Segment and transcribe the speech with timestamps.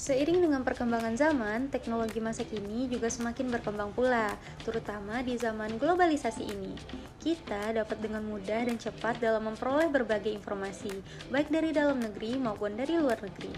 [0.00, 4.32] Seiring dengan perkembangan zaman, teknologi masa kini juga semakin berkembang pula,
[4.64, 6.72] terutama di zaman globalisasi ini.
[7.20, 12.80] Kita dapat dengan mudah dan cepat dalam memperoleh berbagai informasi, baik dari dalam negeri maupun
[12.80, 13.52] dari luar negeri.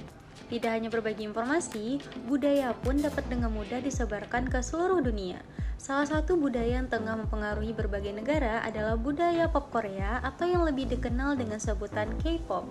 [0.51, 5.39] Tidak hanya berbagi informasi, budaya pun dapat dengan mudah disebarkan ke seluruh dunia.
[5.79, 10.91] Salah satu budaya yang tengah mempengaruhi berbagai negara adalah budaya pop Korea atau yang lebih
[10.91, 12.67] dikenal dengan sebutan K-pop.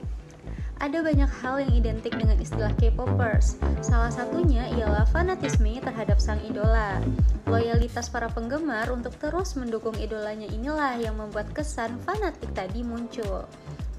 [0.81, 3.61] Ada banyak hal yang identik dengan istilah K-popers.
[3.85, 6.97] Salah satunya ialah fanatisme terhadap sang idola.
[7.45, 13.45] Loyalitas para penggemar untuk terus mendukung idolanya inilah yang membuat kesan fanatik tadi muncul.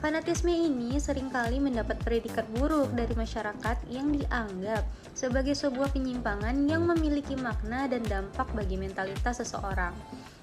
[0.02, 4.82] Fanatisme ini sering kali mendapat predikat buruk dari masyarakat yang dianggap
[5.14, 9.94] sebagai sebuah penyimpangan yang memiliki makna dan dampak bagi mentalitas seseorang.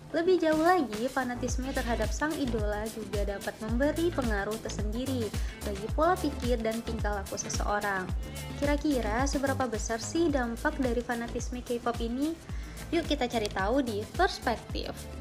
[0.09, 5.29] Lebih jauh lagi, fanatisme terhadap sang idola juga dapat memberi pengaruh tersendiri
[5.61, 8.09] bagi pola pikir dan tingkah laku seseorang.
[8.57, 12.33] Kira-kira seberapa besar sih dampak dari fanatisme K-pop ini?
[12.89, 15.18] Yuk kita cari tahu di perspektif.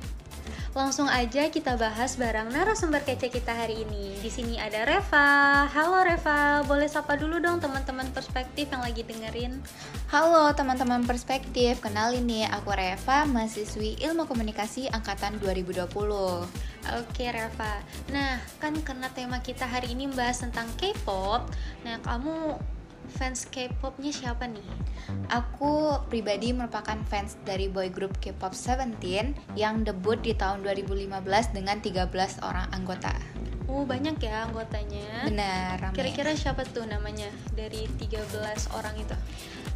[0.78, 4.14] Langsung aja kita bahas barang narasumber kece kita hari ini.
[4.22, 5.66] Di sini ada Reva.
[5.66, 9.58] Halo Reva, boleh sapa dulu dong teman-teman perspektif yang lagi dengerin.
[10.06, 15.82] Halo teman-teman perspektif, kenalin nih aku Reva, mahasiswi Ilmu Komunikasi angkatan 2020.
[16.94, 17.82] Oke Reva.
[18.14, 21.42] Nah, kan karena tema kita hari ini membahas tentang K-pop.
[21.82, 22.54] Nah, kamu
[23.08, 24.64] fans K-popnya siapa nih?
[25.32, 31.80] Aku pribadi merupakan fans dari boy group K-pop Seventeen yang debut di tahun 2015 dengan
[31.80, 33.12] 13 orang anggota.
[33.68, 35.28] Oh, banyak ya anggotanya.
[35.28, 35.92] Benar.
[35.92, 39.16] Kira-kira siapa tuh namanya dari 13 orang itu?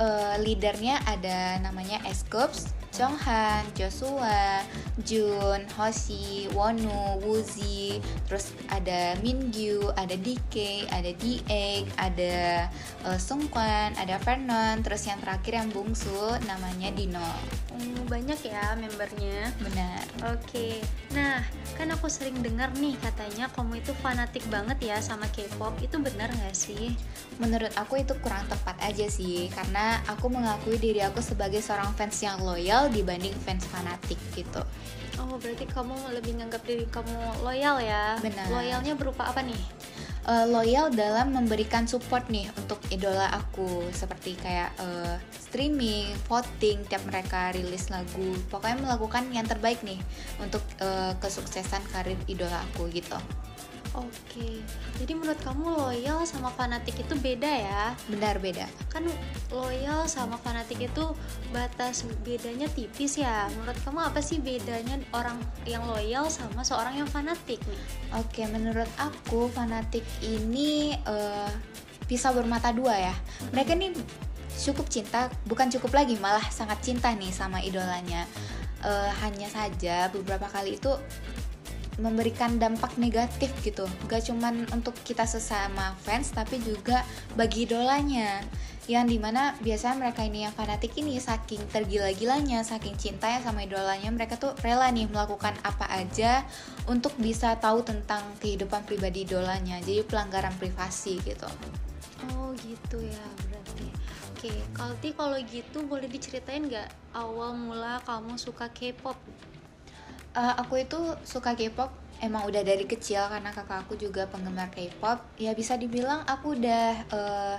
[0.01, 4.61] Uh, leadernya ada namanya Escoops, Jonghan, Joshua,
[5.01, 7.97] Jun, Hoshi, Wonu, Woozi,
[8.29, 12.69] terus ada Mingyu, ada DK, ada D8, ada
[13.09, 17.33] uh, Sungkwan, ada Vernon, terus yang terakhir yang bungsu namanya Dino.
[17.73, 19.49] Oh, banyak ya membernya.
[19.65, 20.05] Benar.
[20.37, 20.45] Oke.
[20.45, 20.75] Okay.
[21.17, 21.41] Nah,
[21.81, 25.81] kan aku sering dengar nih katanya kamu itu fanatik banget ya sama K-pop.
[25.81, 26.93] Itu benar nggak sih?
[27.41, 32.21] Menurut aku itu kurang tepat aja sih, karena aku mengakui diri aku sebagai seorang fans
[32.21, 34.63] yang loyal dibanding fans fanatik gitu.
[35.21, 38.17] Oh, berarti kamu lebih nganggap diri kamu loyal ya?
[38.19, 38.49] Benar.
[38.49, 39.61] Loyalnya berupa apa nih?
[40.27, 47.03] uh, loyal dalam memberikan support nih untuk idola aku seperti kayak uh, streaming, voting tiap
[47.07, 48.35] mereka rilis lagu.
[48.51, 49.99] Pokoknya melakukan yang terbaik nih
[50.39, 53.19] untuk uh, kesuksesan karir idola aku gitu.
[53.93, 54.65] Oke,
[54.97, 57.93] jadi menurut kamu loyal sama fanatik itu beda ya?
[58.09, 58.65] Benar beda.
[58.89, 59.05] Kan
[59.53, 61.13] loyal sama fanatik itu
[61.53, 63.53] batas bedanya tipis ya.
[63.53, 65.37] Menurut kamu apa sih bedanya orang
[65.69, 67.81] yang loyal sama seorang yang fanatik nih?
[68.17, 71.53] Oke, menurut aku fanatik ini uh,
[72.09, 73.15] bisa bermata dua ya.
[73.53, 73.93] Mereka nih
[74.57, 78.25] cukup cinta, bukan cukup lagi, malah sangat cinta nih sama idolanya.
[78.83, 80.91] Uh, hanya saja beberapa kali itu
[82.01, 83.85] memberikan dampak negatif gitu.
[84.09, 87.05] Gak cuman untuk kita sesama fans tapi juga
[87.37, 88.41] bagi idolanya.
[88.91, 94.11] Yang di mana biasanya mereka ini yang fanatik ini saking tergila-gilanya saking cintanya sama idolanya
[94.11, 96.43] mereka tuh rela nih melakukan apa aja
[96.91, 101.47] untuk bisa tahu tentang kehidupan pribadi idolanya jadi pelanggaran privasi gitu.
[102.35, 103.87] Oh gitu ya berarti.
[104.35, 109.15] Oke Kalti kalau gitu boleh diceritain nggak awal mula kamu suka K-pop
[110.37, 111.91] uh, aku itu suka K-pop
[112.23, 115.23] emang udah dari kecil karena kakak aku juga penggemar K-pop.
[115.37, 117.57] Ya bisa dibilang aku udah uh,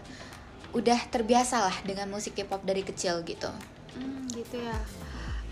[0.74, 3.52] udah terbiasa lah dengan musik K-pop dari kecil gitu.
[3.94, 4.78] Hmm, gitu ya.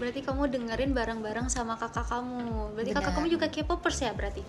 [0.02, 2.74] Berarti kamu dengerin bareng-bareng sama kakak kamu.
[2.74, 3.06] Berarti Benar.
[3.06, 4.42] kakak kamu juga K-popers ya berarti?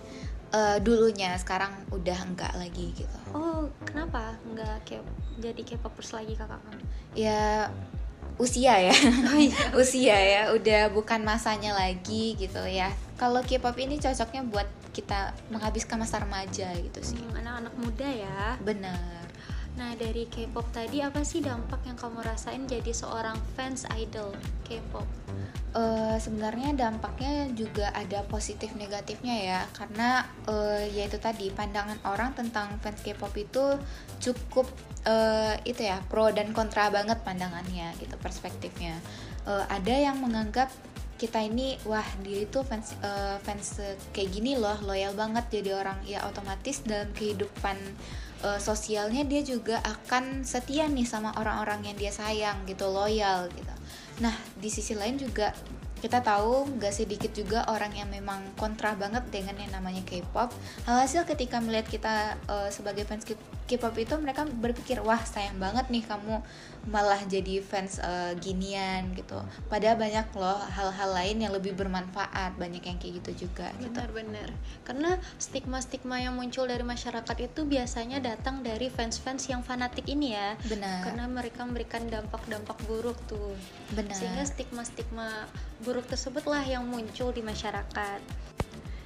[0.53, 3.19] Uh, dulunya sekarang udah enggak lagi gitu.
[3.33, 5.01] Oh kenapa enggak K
[5.37, 6.81] jadi K-popers lagi kakak kamu?
[7.13, 7.69] Ya
[8.41, 8.95] usia ya.
[9.29, 9.57] Oh, iya.
[9.81, 12.91] usia ya udah bukan masanya lagi gitu ya.
[13.17, 17.19] Kalau K-pop ini cocoknya buat kita menghabiskan masa remaja gitu sih.
[17.33, 18.57] Anak-anak muda ya.
[18.61, 19.22] Benar
[19.73, 24.33] Nah dari K-pop tadi apa sih dampak yang kamu rasain jadi seorang fans idol
[24.65, 25.05] K-pop?
[25.73, 32.77] Uh, sebenarnya dampaknya juga ada positif negatifnya ya karena uh, yaitu tadi pandangan orang tentang
[32.85, 33.81] fans K-pop itu
[34.21, 34.69] cukup
[35.09, 39.01] uh, itu ya pro dan kontra banget pandangannya gitu perspektifnya.
[39.49, 40.69] Uh, ada yang menganggap
[41.23, 43.79] kita ini wah dia itu fans uh, fans
[44.11, 47.79] kayak gini loh loyal banget jadi orang ya otomatis dalam kehidupan
[48.43, 53.71] uh, sosialnya dia juga akan setia nih sama orang-orang yang dia sayang gitu loyal gitu
[54.19, 55.55] nah di sisi lain juga
[56.03, 60.51] kita tahu gak sedikit juga orang yang memang kontra banget dengan yang namanya K-pop.
[60.83, 63.23] Alhasil ketika melihat kita uh, sebagai fans
[63.63, 66.43] K-pop itu mereka berpikir wah sayang banget nih kamu
[66.83, 69.39] malah jadi fans uh, ginian gitu.
[69.71, 74.83] Padahal banyak loh hal-hal lain yang lebih bermanfaat banyak yang kayak gitu juga benar-benar gitu.
[74.83, 80.59] karena stigma-stigma yang muncul dari masyarakat itu biasanya datang dari fans-fans yang fanatik ini ya.
[80.67, 81.07] Benar.
[81.07, 83.55] Karena mereka memberikan dampak-dampak buruk tuh.
[83.95, 84.11] Benar.
[84.11, 85.47] Sehingga stigma-stigma
[85.87, 88.42] buruk tersebutlah yang muncul di masyarakat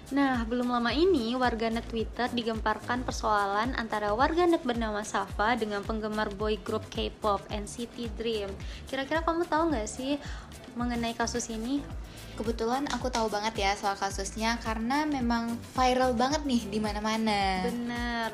[0.08, 6.56] Nah, belum lama ini warganet Twitter digemparkan persoalan antara warganet bernama Safa dengan penggemar boy
[6.64, 8.48] group K-pop NCT Dream.
[8.88, 10.16] Kira-kira kamu tahu nggak sih
[10.80, 11.84] mengenai kasus ini?
[12.40, 17.68] Kebetulan aku tahu banget ya soal kasusnya karena memang viral banget nih di mana-mana.
[17.68, 18.32] Benar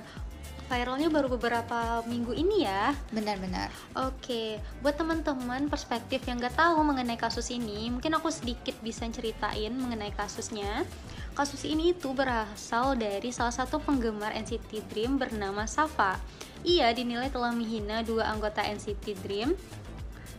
[0.67, 2.95] viralnya baru beberapa minggu ini ya?
[3.11, 9.05] Benar-benar oke buat teman-teman perspektif yang gak tahu mengenai kasus ini mungkin aku sedikit bisa
[9.11, 10.87] ceritain mengenai kasusnya.
[11.33, 16.21] Kasus ini itu berasal dari salah satu penggemar NCT Dream bernama Safa.
[16.61, 19.57] Ia dinilai telah menghina dua anggota NCT Dream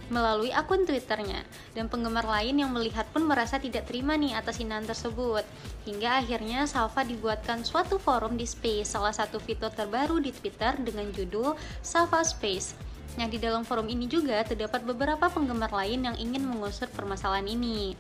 [0.09, 4.85] melalui akun Twitternya dan penggemar lain yang melihat pun merasa tidak terima nih atas hinaan
[4.85, 5.45] tersebut
[5.85, 11.09] hingga akhirnya Safa dibuatkan suatu forum di Space salah satu fitur terbaru di Twitter dengan
[11.15, 11.55] judul
[11.85, 16.91] Safa Space Nah, di dalam forum ini juga terdapat beberapa penggemar lain yang ingin mengusut
[16.91, 17.95] permasalahan ini.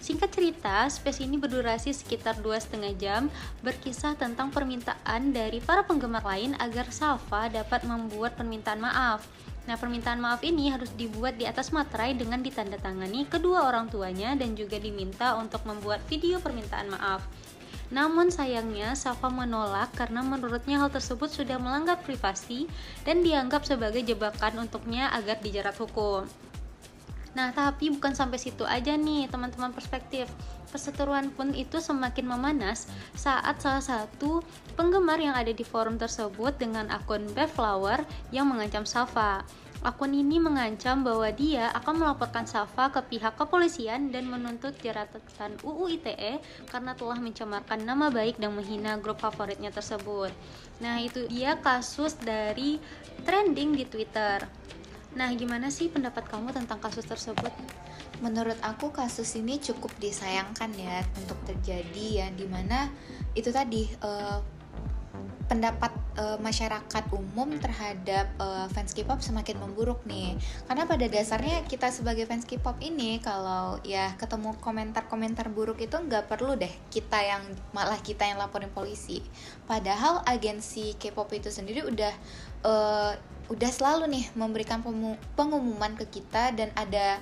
[0.00, 3.22] Singkat cerita, space ini berdurasi sekitar dua setengah jam,
[3.60, 9.28] berkisah tentang permintaan dari para penggemar lain agar Safa dapat membuat permintaan maaf.
[9.68, 14.56] Nah, permintaan maaf ini harus dibuat di atas materai dengan ditandatangani kedua orang tuanya dan
[14.56, 17.24] juga diminta untuk membuat video permintaan maaf.
[17.90, 22.70] Namun sayangnya Safa menolak karena menurutnya hal tersebut sudah melanggar privasi
[23.02, 26.49] dan dianggap sebagai jebakan untuknya agar dijerat hukum.
[27.30, 30.26] Nah, tapi bukan sampai situ aja nih, teman-teman perspektif.
[30.70, 34.42] Perseteruan pun itu semakin memanas saat salah satu
[34.74, 38.02] penggemar yang ada di forum tersebut dengan akun Beflower
[38.34, 39.46] yang mengancam Safa.
[39.80, 45.96] Akun ini mengancam bahwa dia akan melaporkan Safa ke pihak kepolisian dan menuntut jeratan UU
[45.96, 46.36] ITE
[46.68, 50.36] karena telah mencemarkan nama baik dan menghina grup favoritnya tersebut.
[50.84, 52.76] Nah, itu dia kasus dari
[53.24, 54.44] trending di Twitter.
[55.10, 57.50] Nah, gimana sih pendapat kamu tentang kasus tersebut?
[58.22, 62.86] Menurut aku kasus ini cukup disayangkan ya untuk terjadi ya di mana
[63.34, 64.38] itu tadi uh,
[65.50, 70.38] pendapat uh, masyarakat umum terhadap uh, fans K-pop semakin memburuk nih.
[70.70, 76.30] Karena pada dasarnya kita sebagai fans K-pop ini kalau ya ketemu komentar-komentar buruk itu nggak
[76.30, 77.42] perlu deh kita yang
[77.74, 79.18] malah kita yang laporin polisi.
[79.66, 82.14] Padahal agensi K-pop itu sendiri udah
[82.62, 83.12] uh,
[83.50, 84.78] udah selalu nih memberikan
[85.34, 87.18] pengumuman ke kita dan ada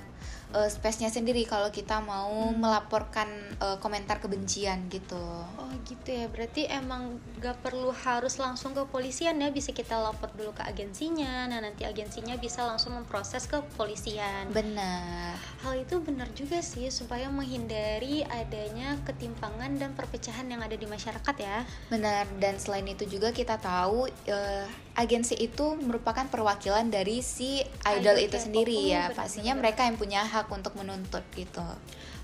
[0.55, 2.57] uh, space-nya sendiri kalau kita mau hmm.
[2.57, 3.29] melaporkan
[3.61, 5.21] uh, komentar kebencian gitu.
[5.57, 10.33] Oh gitu ya, berarti emang gak perlu harus langsung ke polisian ya, bisa kita lapor
[10.33, 14.49] dulu ke agensinya, nah nanti agensinya bisa langsung memproses ke polisian.
[14.49, 15.28] Benar.
[15.59, 21.35] Hal itu benar juga sih supaya menghindari adanya ketimpangan dan perpecahan yang ada di masyarakat
[21.35, 21.67] ya.
[21.91, 24.65] Benar, dan selain itu juga kita tahu uh,
[24.95, 29.99] agensi itu merupakan perwakilan dari si idol, idol itu sendiri oh, ya, pastinya mereka yang
[29.99, 31.67] punya hak untuk menuntut gitu.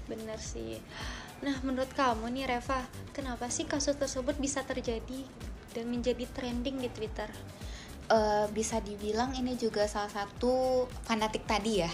[0.08, 0.80] Bener sih.
[1.44, 5.28] Nah menurut kamu nih Reva kenapa sih kasus tersebut bisa terjadi
[5.76, 7.28] dan menjadi trending di Twitter?
[8.06, 11.90] Uh, bisa dibilang ini juga salah satu fanatik tadi ya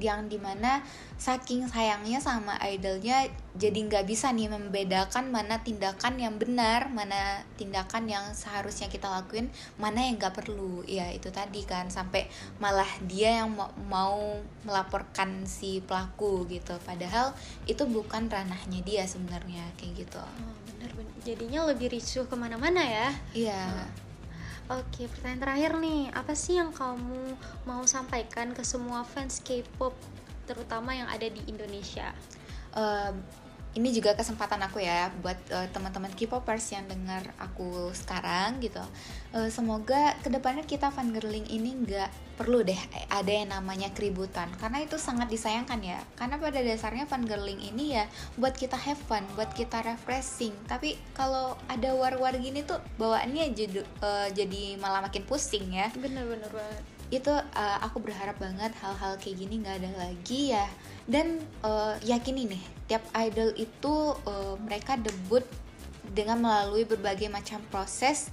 [0.00, 0.80] yang di mana
[1.20, 8.08] saking sayangnya sama idolnya jadi nggak bisa nih membedakan mana tindakan yang benar mana tindakan
[8.08, 10.86] yang seharusnya kita lakuin mana yang nggak perlu.
[10.86, 12.30] Ya itu tadi kan sampai
[12.62, 13.52] malah dia yang
[13.90, 16.78] mau melaporkan si pelaku gitu.
[16.86, 17.34] Padahal
[17.66, 20.22] itu bukan ranahnya dia sebenarnya kayak gitu.
[20.22, 21.16] Oh, benar benar.
[21.26, 23.08] Jadinya lebih ricuh ke mana-mana ya.
[23.34, 23.62] Iya.
[23.66, 24.09] Hmm.
[24.70, 27.34] Oke, pertanyaan terakhir nih, apa sih yang kamu
[27.66, 29.90] mau sampaikan ke semua fans K-pop,
[30.46, 32.14] terutama yang ada di Indonesia?
[32.70, 33.10] Uh,
[33.78, 38.82] ini juga kesempatan aku ya buat uh, teman-teman K-popers yang dengar aku sekarang gitu.
[39.30, 42.78] Uh, semoga ke depannya kita fangirling ini nggak perlu deh
[43.12, 46.02] ada yang namanya keributan karena itu sangat disayangkan ya.
[46.18, 50.56] Karena pada dasarnya fangirling ini ya buat kita have fun, buat kita refreshing.
[50.66, 55.94] Tapi kalau ada war-war gini tuh bawaannya jadi uh, jadi malah makin pusing ya.
[55.94, 60.66] Bener-bener banget itu uh, aku berharap banget hal-hal kayak gini nggak ada lagi ya.
[61.10, 65.42] Dan uh, yakini nih tiap idol itu uh, mereka debut
[66.10, 68.30] dengan melalui berbagai macam proses.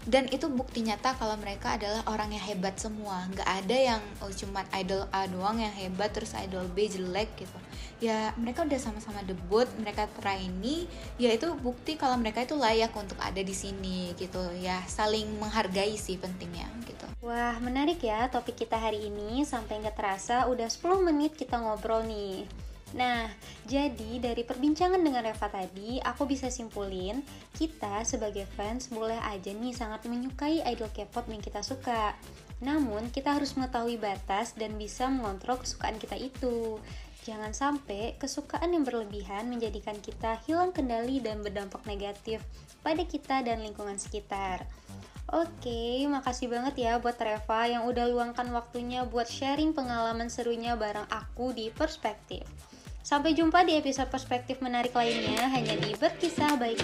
[0.00, 3.28] Dan itu bukti nyata kalau mereka adalah orang yang hebat semua.
[3.34, 7.58] Nggak ada yang oh, cuman idol A doang yang hebat terus idol B jelek gitu
[8.00, 10.88] ya mereka udah sama-sama debut mereka trainee
[11.20, 15.94] ya itu bukti kalau mereka itu layak untuk ada di sini gitu ya saling menghargai
[16.00, 21.06] sih pentingnya gitu wah menarik ya topik kita hari ini sampai nggak terasa udah 10
[21.12, 22.48] menit kita ngobrol nih
[22.90, 23.30] Nah,
[23.70, 27.22] jadi dari perbincangan dengan Reva tadi, aku bisa simpulin,
[27.54, 32.18] kita sebagai fans boleh aja nih sangat menyukai idol K-pop yang kita suka.
[32.58, 36.82] Namun, kita harus mengetahui batas dan bisa mengontrol kesukaan kita itu.
[37.20, 42.40] Jangan sampai kesukaan yang berlebihan menjadikan kita hilang kendali dan berdampak negatif
[42.80, 44.64] pada kita dan lingkungan sekitar.
[45.30, 51.06] Oke, makasih banget ya buat Reva yang udah luangkan waktunya buat sharing pengalaman serunya bareng
[51.06, 52.42] aku di Perspektif.
[53.06, 56.82] Sampai jumpa di episode perspektif menarik lainnya hanya di Berkisah Baik.